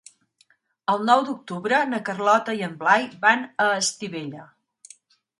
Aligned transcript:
El 0.93 1.03
nou 1.09 1.19
d'octubre 1.25 1.81
na 1.91 1.99
Carlota 2.07 2.55
i 2.59 2.63
en 2.67 2.73
Blai 2.79 3.05
van 3.27 3.43
a 3.65 3.69
Estivella. 3.83 4.47